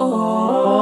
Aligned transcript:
Oh. 0.00 0.81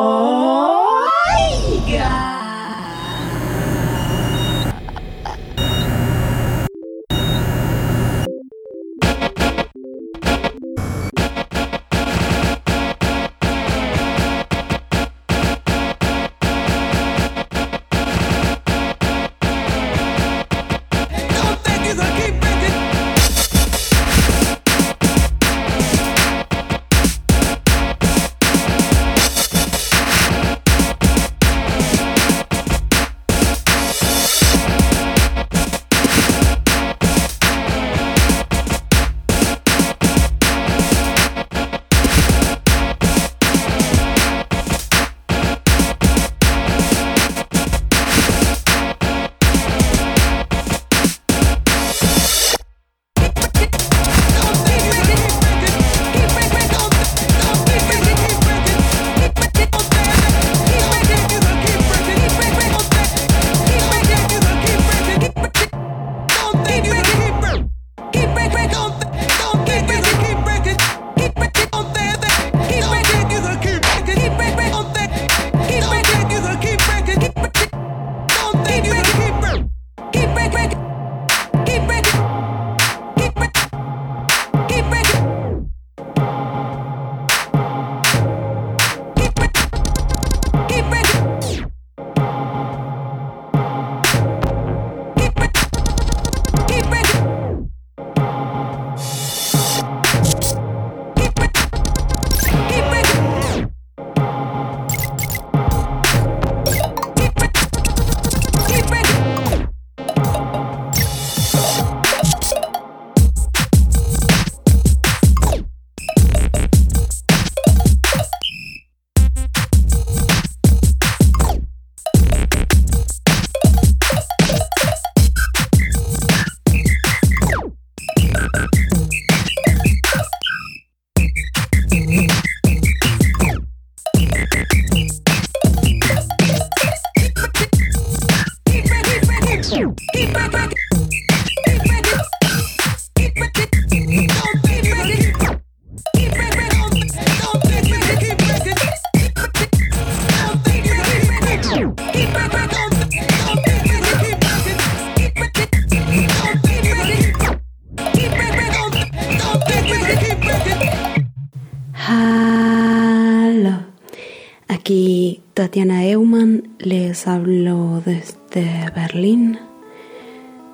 Tatiana 165.55 166.05
Eumann, 166.05 166.75
les 166.81 167.29
hablo 167.29 168.03
desde 168.05 168.91
Berlín. 168.93 169.61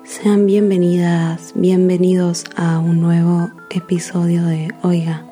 Sean 0.03 0.47
bienvenidas, 0.47 1.51
bienvenidos 1.53 2.45
a 2.55 2.79
un 2.79 2.99
nuevo 2.99 3.51
episodio 3.69 4.43
de 4.43 4.69
Oiga, 4.81 5.23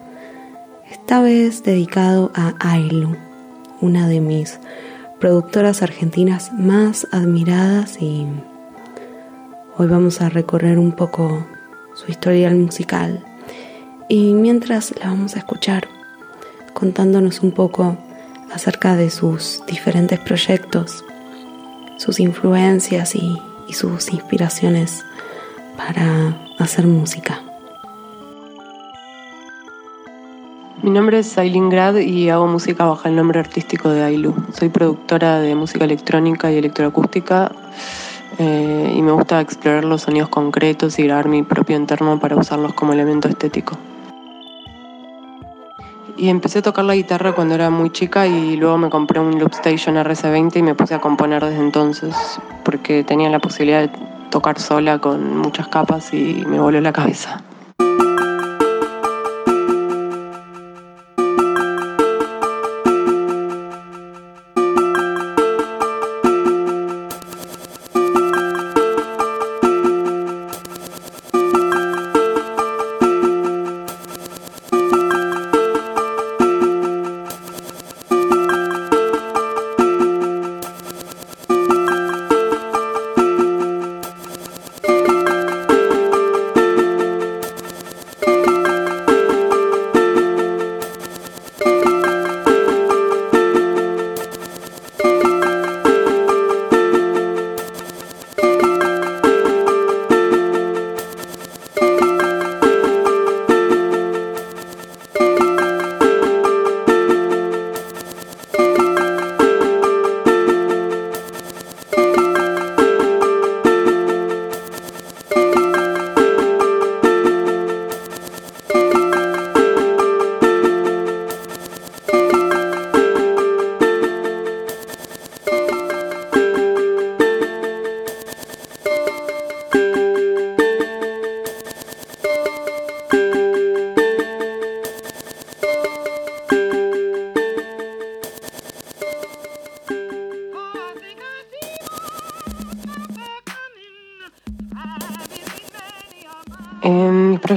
esta 0.91 1.19
vez 1.19 1.63
dedicado 1.63 2.31
a 2.35 2.53
Ailu, 2.59 3.15
una 3.81 4.07
de 4.07 4.19
mis 4.21 4.59
productoras 5.19 5.81
argentinas 5.81 6.53
más 6.53 7.07
admiradas 7.11 7.99
y 7.99 8.27
hoy 9.77 9.87
vamos 9.87 10.21
a 10.21 10.29
recorrer 10.29 10.77
un 10.77 10.91
poco 10.91 11.43
su 11.95 12.11
historial 12.11 12.53
musical 12.53 13.25
y 14.09 14.33
mientras 14.33 14.93
la 14.99 15.07
vamos 15.07 15.35
a 15.35 15.39
escuchar 15.39 15.87
contándonos 16.75 17.39
un 17.39 17.51
poco 17.51 17.97
acerca 18.53 18.95
de 18.95 19.09
sus 19.09 19.63
diferentes 19.67 20.19
proyectos, 20.19 21.03
sus 21.97 22.19
influencias 22.19 23.15
y, 23.15 23.41
sus 23.73 24.13
inspiraciones 24.13 25.03
para 25.75 26.37
hacer 26.59 26.87
música. 26.87 27.41
Mi 30.81 30.91
nombre 30.91 31.19
es 31.19 31.37
Aileen 31.37 31.69
Grad 31.69 31.97
y 31.97 32.29
hago 32.29 32.47
música 32.47 32.85
bajo 32.85 33.07
el 33.09 33.15
nombre 33.15 33.39
artístico 33.39 33.89
de 33.89 34.03
Ailu. 34.03 34.33
Soy 34.57 34.69
productora 34.69 35.39
de 35.39 35.55
música 35.55 35.83
electrónica 35.83 36.51
y 36.51 36.57
electroacústica 36.57 37.51
eh, 38.37 38.93
y 38.95 39.01
me 39.01 39.11
gusta 39.11 39.41
explorar 39.41 39.83
los 39.83 40.03
sonidos 40.03 40.29
concretos 40.29 40.97
y 40.99 41.03
grabar 41.03 41.27
mi 41.27 41.43
propio 41.43 41.75
entorno 41.75 42.19
para 42.19 42.37
usarlos 42.37 42.73
como 42.73 42.93
elemento 42.93 43.27
estético. 43.27 43.77
Y 46.17 46.29
empecé 46.29 46.59
a 46.59 46.61
tocar 46.61 46.85
la 46.85 46.95
guitarra 46.95 47.33
cuando 47.33 47.55
era 47.55 47.69
muy 47.69 47.89
chica 47.89 48.25
y 48.25 48.55
luego 48.55 48.77
me 48.77 48.89
compré 48.89 49.19
un 49.19 49.37
Loopstation 49.37 49.95
RC20 49.95 50.55
y 50.57 50.63
me 50.63 50.73
puse 50.73 50.95
a 50.95 51.01
componer 51.01 51.43
desde 51.43 51.59
entonces 51.59 52.15
porque 52.63 53.03
tenía 53.03 53.29
la 53.29 53.39
posibilidad 53.39 53.81
de 53.81 53.91
tocar 54.29 54.59
sola 54.59 54.99
con 54.99 55.37
muchas 55.37 55.67
capas 55.67 56.13
y 56.13 56.43
me 56.47 56.59
voló 56.59 56.79
la 56.79 56.93
cabeza. 56.93 57.41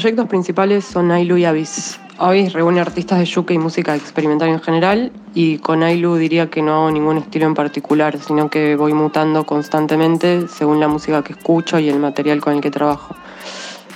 Proyectos 0.09 0.29
principales 0.31 0.85
son 0.87 1.11
Ailu 1.11 1.37
y 1.37 1.45
Avis. 1.45 2.01
Avis 2.17 2.55
reúne 2.55 2.81
artistas 2.81 3.19
de 3.19 3.27
yuke 3.27 3.51
y 3.51 3.59
música 3.59 3.95
experimental 3.95 4.49
en 4.49 4.59
general 4.59 5.13
y 5.35 5.59
con 5.59 5.83
Ailu 5.83 6.17
diría 6.17 6.49
que 6.49 6.63
no 6.63 6.77
hago 6.77 6.91
ningún 6.91 7.19
estilo 7.19 7.45
en 7.45 7.53
particular, 7.53 8.19
sino 8.19 8.49
que 8.49 8.75
voy 8.75 8.95
mutando 8.95 9.45
constantemente 9.45 10.49
según 10.49 10.81
la 10.81 10.89
música 10.89 11.23
que 11.23 11.35
escucho 11.35 11.79
y 11.79 11.91
el 11.91 11.99
material 11.99 12.41
con 12.41 12.55
el 12.55 12.63
que 12.63 12.71
trabajo. 12.71 13.15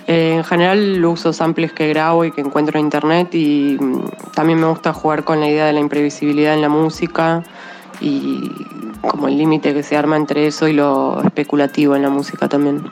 Eh, 0.06 0.34
en 0.36 0.44
general 0.44 1.02
uso 1.02 1.32
samples 1.32 1.72
que 1.72 1.88
grabo 1.88 2.26
y 2.26 2.30
que 2.30 2.42
encuentro 2.42 2.78
en 2.78 2.84
internet 2.84 3.34
y 3.34 3.78
mm, 3.80 4.04
también 4.34 4.60
me 4.60 4.66
gusta 4.66 4.92
jugar 4.92 5.24
con 5.24 5.40
la 5.40 5.48
idea 5.48 5.64
de 5.64 5.72
la 5.72 5.80
imprevisibilidad 5.80 6.52
en 6.52 6.60
la 6.60 6.68
música 6.68 7.42
y 8.02 8.50
como 9.00 9.28
el 9.28 9.38
límite 9.38 9.72
que 9.72 9.82
se 9.82 9.96
arma 9.96 10.18
entre 10.18 10.46
eso 10.46 10.68
y 10.68 10.74
lo 10.74 11.22
especulativo 11.22 11.96
en 11.96 12.02
la 12.02 12.10
música 12.10 12.50
también. 12.50 12.82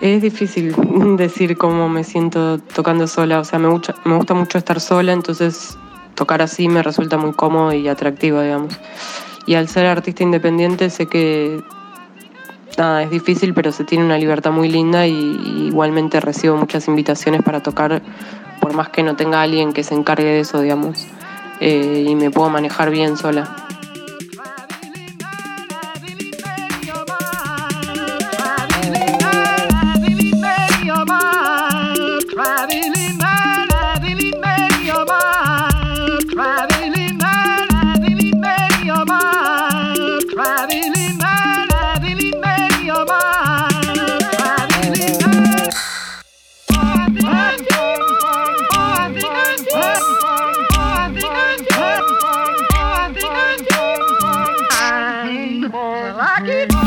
Es 0.00 0.22
difícil 0.22 0.74
decir 1.16 1.56
cómo 1.56 1.88
me 1.88 2.04
siento 2.04 2.58
tocando 2.58 3.06
sola, 3.06 3.40
o 3.40 3.44
sea, 3.44 3.58
me, 3.58 3.68
me 3.68 4.14
gusta 4.16 4.34
mucho 4.34 4.58
estar 4.58 4.80
sola, 4.80 5.12
entonces 5.12 5.76
tocar 6.14 6.42
así 6.42 6.68
me 6.68 6.82
resulta 6.82 7.16
muy 7.16 7.32
cómodo 7.32 7.72
y 7.72 7.88
atractivo, 7.88 8.40
digamos. 8.40 8.78
Y 9.46 9.54
al 9.54 9.68
ser 9.68 9.86
artista 9.86 10.22
independiente 10.22 10.90
sé 10.90 11.06
que 11.06 11.62
nada, 12.76 13.02
es 13.02 13.10
difícil, 13.10 13.54
pero 13.54 13.72
se 13.72 13.84
tiene 13.84 14.04
una 14.04 14.18
libertad 14.18 14.52
muy 14.52 14.68
linda 14.68 15.06
y, 15.06 15.66
igualmente 15.68 16.20
recibo 16.20 16.56
muchas 16.56 16.88
invitaciones 16.88 17.42
para 17.42 17.62
tocar, 17.62 18.02
por 18.60 18.72
más 18.74 18.88
que 18.88 19.02
no 19.02 19.16
tenga 19.16 19.42
alguien 19.42 19.72
que 19.72 19.82
se 19.82 19.94
encargue 19.94 20.24
de 20.24 20.40
eso, 20.40 20.60
digamos. 20.60 21.06
Eh, 21.60 22.04
y 22.08 22.14
me 22.14 22.30
puedo 22.30 22.48
manejar 22.50 22.90
bien 22.90 23.16
sola. 23.16 23.56
Y 55.70 56.77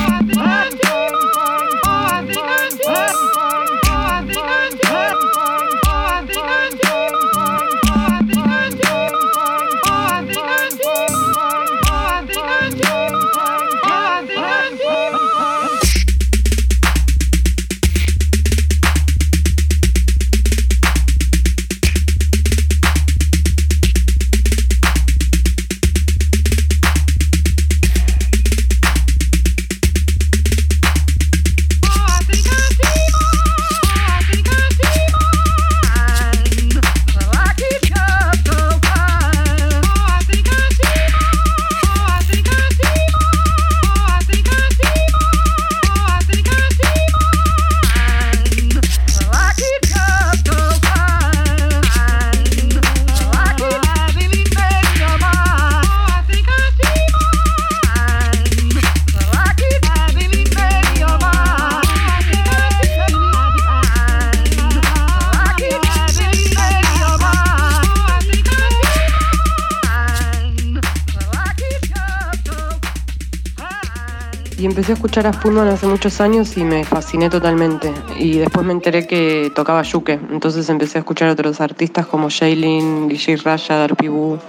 empecé 74.81 74.93
a 74.93 74.95
escuchar 74.95 75.27
a 75.27 75.33
Spurman 75.33 75.67
hace 75.67 75.85
muchos 75.85 76.19
años 76.21 76.57
y 76.57 76.63
me 76.63 76.83
fasciné 76.83 77.29
totalmente. 77.29 77.93
Y 78.17 78.39
después 78.39 78.65
me 78.65 78.73
enteré 78.73 79.05
que 79.05 79.51
tocaba 79.53 79.83
yuke. 79.83 80.19
Entonces 80.31 80.67
empecé 80.69 80.97
a 80.97 81.01
escuchar 81.01 81.29
a 81.29 81.33
otros 81.33 81.61
artistas 81.61 82.07
como 82.07 82.29
Shailin, 82.29 83.07
DJ 83.07 83.35
Raya, 83.35 83.75
Darpibu. 83.75 84.39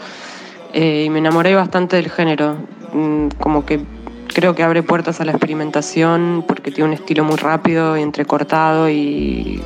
Eh, 0.73 1.05
y 1.05 1.11
me 1.11 1.19
enamoré 1.19 1.55
bastante 1.55 1.97
del 1.97 2.11
género. 2.11 2.57
Como 3.41 3.67
que 3.67 3.85
creo 4.33 4.55
que 4.55 4.63
abre 4.63 4.83
puertas 4.83 5.21
a 5.21 5.27
la 5.27 5.33
experimentación 5.33 6.47
porque 6.49 6.71
tiene 6.71 6.89
un 6.89 6.95
estilo 6.95 7.25
muy 7.25 7.37
rápido 7.37 7.99
y 7.99 8.01
entrecortado 8.01 8.89
y 8.89 9.61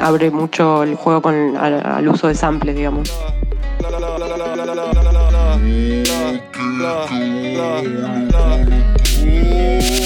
abre 0.00 0.30
mucho 0.30 0.84
el 0.84 0.94
juego 0.94 1.20
con, 1.20 1.56
al, 1.56 1.84
al 1.84 2.06
uso 2.06 2.28
de 2.28 2.36
samples, 2.36 2.76
digamos. 2.76 3.10
Brasil. 9.26 10.05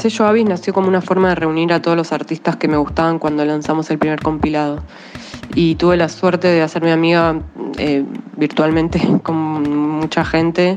Sello 0.00 0.26
Avis 0.26 0.46
nació 0.46 0.72
como 0.72 0.88
una 0.88 1.02
forma 1.02 1.28
de 1.28 1.34
reunir 1.34 1.72
a 1.72 1.82
todos 1.82 1.96
los 1.96 2.12
artistas 2.12 2.56
que 2.56 2.68
me 2.68 2.78
gustaban 2.78 3.18
cuando 3.18 3.44
lanzamos 3.44 3.90
el 3.90 3.98
primer 3.98 4.20
compilado. 4.20 4.82
Y 5.54 5.74
tuve 5.74 5.96
la 5.96 6.08
suerte 6.08 6.48
de 6.48 6.62
hacerme 6.62 6.92
amiga 6.92 7.40
eh, 7.76 8.04
virtualmente 8.36 9.00
con 9.22 9.98
mucha 9.98 10.24
gente. 10.24 10.76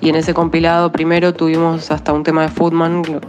Y 0.00 0.08
en 0.08 0.14
ese 0.14 0.34
compilado 0.34 0.92
primero 0.92 1.34
tuvimos 1.34 1.90
hasta 1.90 2.12
un 2.12 2.22
tema 2.22 2.42
de 2.42 2.48
Foodman, 2.48 3.02
lo 3.10 3.20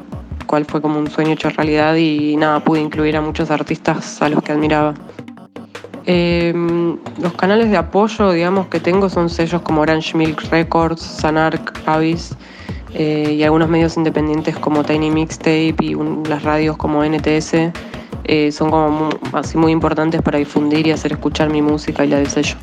cual 0.46 0.66
fue 0.66 0.82
como 0.82 1.00
un 1.00 1.10
sueño 1.10 1.32
hecho 1.32 1.50
realidad. 1.50 1.96
Y 1.96 2.36
nada, 2.38 2.64
pude 2.64 2.80
incluir 2.80 3.18
a 3.18 3.22
muchos 3.22 3.50
artistas 3.50 4.22
a 4.22 4.30
los 4.30 4.44
que 4.44 4.52
admiraba. 4.52 4.94
Eh, 6.06 6.54
los 7.20 7.34
canales 7.34 7.72
de 7.72 7.78
apoyo, 7.78 8.32
digamos, 8.32 8.68
que 8.68 8.80
tengo 8.80 9.10
son 9.10 9.30
sellos 9.30 9.62
como 9.62 9.82
Orange 9.82 10.16
Milk 10.18 10.42
Records, 10.52 11.02
Sanark, 11.02 11.82
Avis 11.88 12.36
eh, 12.94 13.36
y 13.38 13.44
algunos 13.44 13.70
medios 13.70 13.98
independientes 13.98 14.58
como 14.58 14.84
Tiny 14.84 15.12
Mixtape 15.12 15.76
y 15.80 15.96
las 16.28 16.44
radios 16.44 16.78
como 16.78 17.04
NTS. 17.04 17.72
Eh, 18.24 18.52
son 18.52 18.70
como 18.70 19.10
así 19.34 19.58
muy 19.58 19.72
importantes 19.72 20.22
para 20.22 20.38
difundir 20.38 20.88
y 20.88 20.92
hacer 20.92 21.14
escuchar 21.14 21.50
mi 21.50 21.62
música 21.62 22.06
y 22.06 22.10
la 22.10 22.18
de 22.18 22.28
sello. 22.28 22.56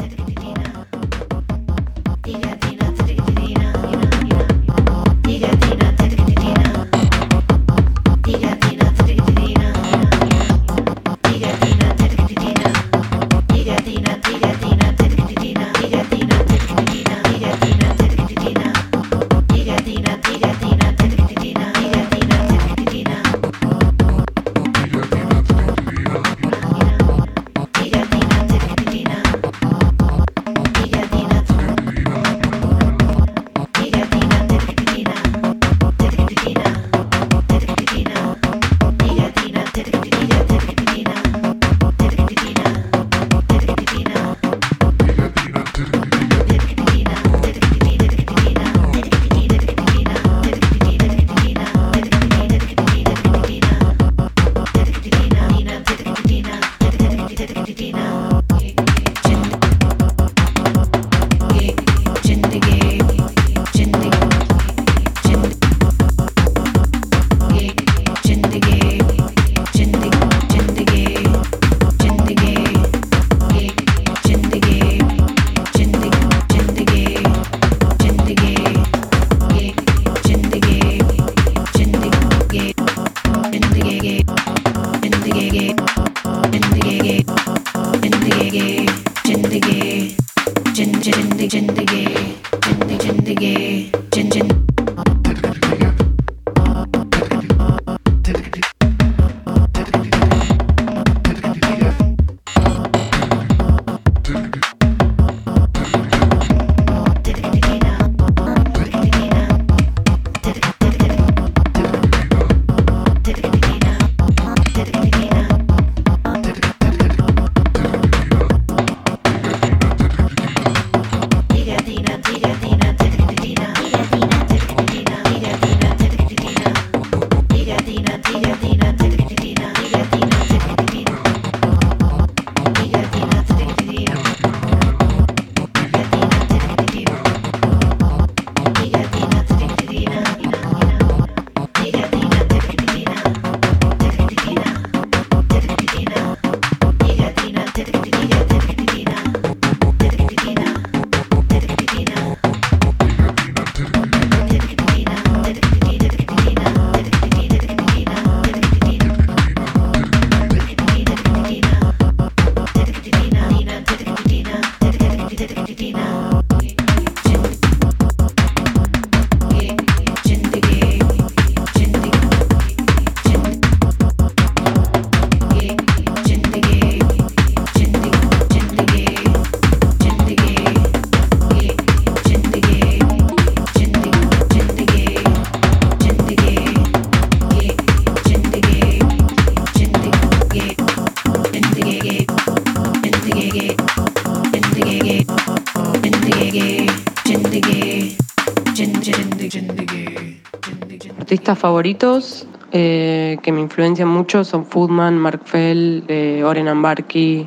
Artistas 201.28 201.58
favoritos 201.58 202.46
eh, 202.72 203.36
que 203.42 203.52
me 203.52 203.60
influencian 203.60 204.08
mucho 204.08 204.44
son 204.44 204.64
Foodman, 204.64 205.18
Mark 205.18 205.42
Fell, 205.44 206.02
eh, 206.08 206.42
Oren 206.42 206.68
Ambarki, 206.68 207.46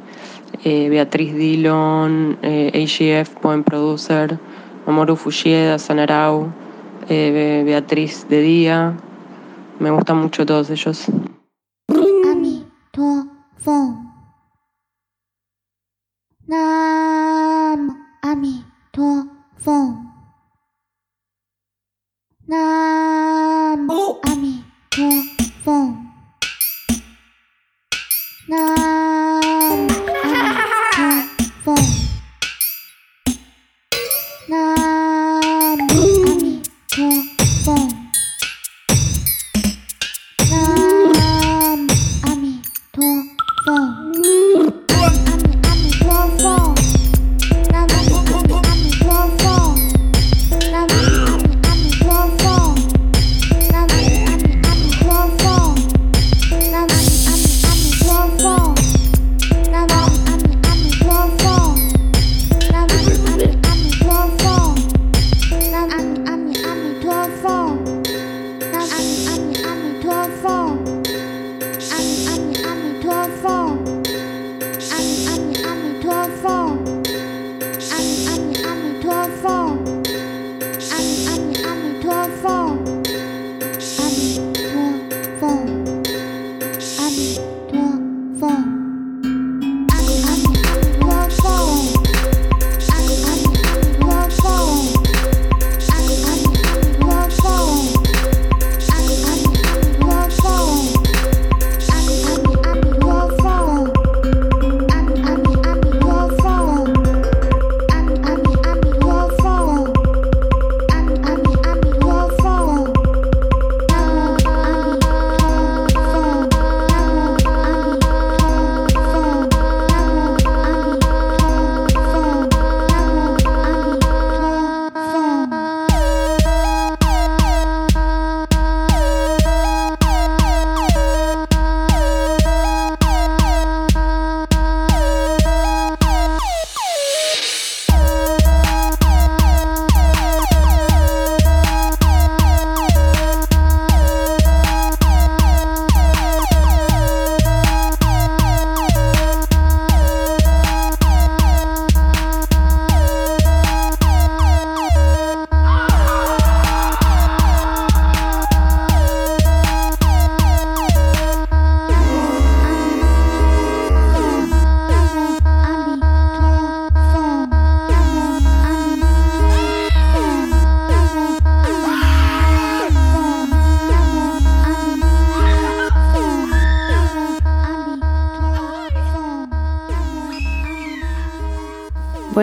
eh, 0.64 0.88
Beatriz 0.88 1.34
Dillon, 1.34 2.38
AGF, 2.44 3.42
Buen 3.42 3.64
Producer, 3.64 4.38
Mamoru 4.86 5.16
Fujieda, 5.16 5.80
Sanarau, 5.80 6.54
Beatriz 7.10 8.28
de 8.30 8.42
Día. 8.42 8.94
Me 9.80 9.90
gustan 9.90 10.18
mucho 10.18 10.46
todos 10.46 10.70
ellos. 10.70 11.08
Nam, 16.48 17.98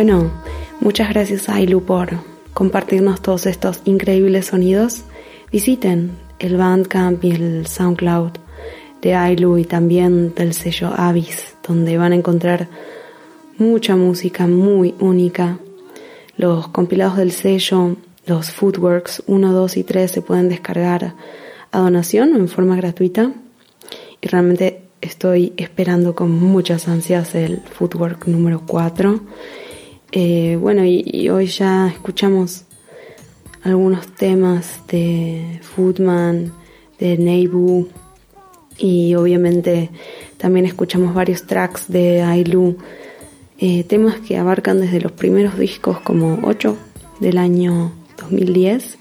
Bueno, 0.08 0.30
muchas 0.80 1.10
gracias 1.10 1.50
Ailu 1.50 1.82
por 1.82 2.08
compartirnos 2.54 3.20
todos 3.20 3.44
estos 3.44 3.82
increíbles 3.84 4.46
sonidos. 4.46 5.02
Visiten 5.52 6.12
el 6.38 6.56
Bandcamp 6.56 7.22
y 7.24 7.32
el 7.32 7.66
SoundCloud 7.66 8.30
de 9.02 9.14
Ailu 9.14 9.58
y 9.58 9.66
también 9.66 10.34
del 10.34 10.54
sello 10.54 10.94
Avis, 10.96 11.56
donde 11.62 11.98
van 11.98 12.12
a 12.12 12.14
encontrar 12.14 12.68
mucha 13.58 13.96
música 13.96 14.46
muy 14.46 14.94
única. 14.98 15.58
Los 16.38 16.68
compilados 16.68 17.18
del 17.18 17.32
sello, 17.32 17.96
los 18.24 18.50
Footworks 18.50 19.24
1, 19.26 19.52
2 19.52 19.76
y 19.76 19.84
3 19.84 20.10
se 20.10 20.22
pueden 20.22 20.48
descargar 20.48 21.16
a 21.70 21.78
donación 21.80 22.34
en 22.34 22.48
forma 22.48 22.76
gratuita. 22.76 23.30
Y 24.22 24.26
realmente 24.26 24.84
estoy 25.02 25.52
esperando 25.58 26.14
con 26.14 26.30
muchas 26.30 26.88
ansias 26.88 27.34
el 27.34 27.58
Footwork 27.58 28.26
número 28.26 28.62
4 28.66 29.20
eh, 30.12 30.56
bueno, 30.60 30.84
y, 30.84 31.28
hoy 31.28 31.46
ya 31.46 31.88
escuchamos 31.88 32.64
algunos 33.62 34.06
temas 34.06 34.80
de 34.88 35.60
Foodman, 35.62 36.52
de 36.98 37.18
Neibu 37.18 37.88
y 38.78 39.14
obviamente 39.16 39.90
también 40.38 40.64
escuchamos 40.64 41.14
varios 41.14 41.46
tracks 41.46 41.88
de 41.88 42.22
Ailu, 42.22 42.78
eh, 43.58 43.84
temas 43.84 44.20
que 44.20 44.38
abarcan 44.38 44.80
desde 44.80 45.00
los 45.00 45.12
primeros 45.12 45.58
discos 45.58 46.00
como 46.00 46.38
8 46.42 46.76
del 47.20 47.36
año 47.36 47.92
2010 48.16 48.98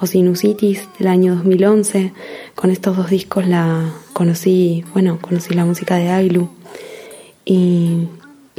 o 0.00 0.06
Sinusitis 0.06 0.88
del 0.98 1.08
año 1.08 1.34
2011. 1.34 2.12
Con 2.54 2.70
estos 2.70 2.96
dos 2.96 3.10
discos 3.10 3.46
la 3.46 3.92
conocí, 4.14 4.84
bueno, 4.94 5.18
conocí 5.20 5.52
la 5.52 5.66
música 5.66 5.96
de 5.96 6.08
Ailu 6.08 6.48
y 7.44 8.08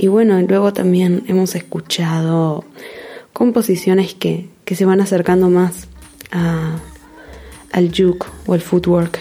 y 0.02 0.08
bueno, 0.08 0.40
luego 0.42 0.72
también 0.72 1.26
hemos 1.28 1.56
escuchado 1.56 2.64
composiciones 3.34 4.14
que, 4.14 4.48
se 4.66 4.86
van 4.86 5.02
acercando 5.02 5.50
más 5.50 5.90
al 6.32 7.92
juke 7.94 8.26
o 8.46 8.56
el 8.56 8.62
footwork 8.62 9.20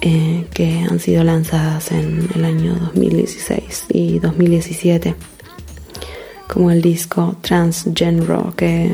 eh, 0.00 0.46
que 0.52 0.80
han 0.90 0.98
sido 0.98 1.22
lanzadas 1.22 1.92
en 1.92 2.28
el 2.34 2.44
año 2.44 2.74
2016 2.74 3.84
y 3.90 4.18
2017, 4.18 5.14
como 6.52 6.72
el 6.72 6.82
disco 6.82 7.36
Transgenro 7.40 8.54
que 8.56 8.92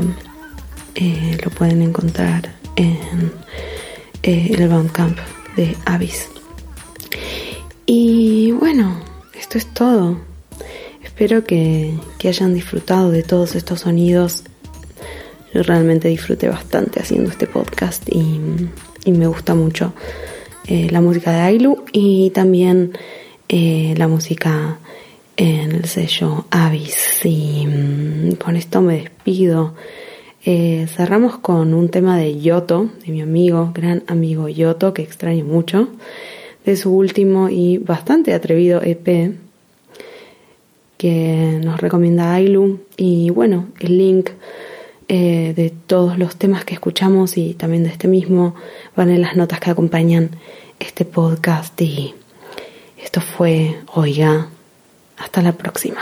eh, 0.94 1.38
lo 1.42 1.50
pueden 1.52 1.80
encontrar 1.80 2.54
en 2.76 3.32
eh, 4.22 4.50
el 4.58 4.68
Bandcamp 4.68 5.16
de 5.56 5.74
Avis. 5.86 6.28
Y 7.86 8.52
bueno, 8.52 9.00
esto 9.32 9.56
es 9.56 9.72
todo. 9.72 10.33
Espero 11.14 11.44
que, 11.44 11.94
hayan 12.24 12.54
disfrutado 12.54 13.12
de 13.12 13.22
todos 13.22 13.54
estos 13.54 13.82
sonidos. 13.82 14.42
Yo 15.52 15.62
realmente 15.62 16.08
disfruté 16.08 16.48
bastante 16.48 16.98
haciendo 16.98 17.30
este 17.30 17.46
podcast 17.46 18.02
y, 18.10 18.40
me 19.12 19.28
gusta 19.28 19.54
mucho 19.54 19.94
eh, 20.66 20.88
la 20.90 21.00
música 21.00 21.30
de 21.30 21.38
Ailu 21.38 21.84
y 21.92 22.30
también 22.30 22.98
eh, 23.48 23.94
la 23.96 24.08
música 24.08 24.78
en 25.36 25.70
el 25.70 25.84
sello 25.84 26.46
Avis. 26.50 27.20
Y 27.22 27.64
mm, 27.64 28.32
con 28.32 28.56
esto 28.56 28.80
me 28.80 29.02
despido. 29.02 29.74
Eh, 30.44 30.88
cerramos 30.88 31.38
con 31.38 31.74
un 31.74 31.90
tema 31.90 32.18
de 32.18 32.40
Yoto, 32.40 32.90
de 33.06 33.12
mi 33.12 33.22
amigo, 33.22 33.70
gran 33.72 34.02
amigo 34.08 34.48
Yoto, 34.48 34.92
que 34.92 35.02
extraño 35.02 35.44
mucho, 35.44 35.90
de 36.66 36.74
su 36.74 36.90
último 36.92 37.50
y 37.50 37.78
bastante 37.78 38.34
atrevido 38.34 38.82
EP 38.82 39.43
que 40.96 41.60
nos 41.62 41.80
recomienda 41.80 42.34
Ailu. 42.34 42.80
Y 42.96 43.30
bueno, 43.30 43.68
el 43.80 43.98
link 43.98 44.30
eh, 45.08 45.52
de 45.54 45.70
todos 45.70 46.18
los 46.18 46.36
temas 46.36 46.64
que 46.64 46.74
escuchamos 46.74 47.36
y 47.36 47.54
también 47.54 47.84
de 47.84 47.90
este 47.90 48.08
mismo 48.08 48.54
van 48.96 49.10
en 49.10 49.20
las 49.20 49.36
notas 49.36 49.60
que 49.60 49.70
acompañan 49.70 50.30
este 50.80 51.04
podcast. 51.04 51.78
Y 51.80 52.14
esto 53.02 53.20
fue 53.20 53.76
Oiga, 53.94 54.48
hasta 55.18 55.42
la 55.42 55.52
próxima. 55.52 56.00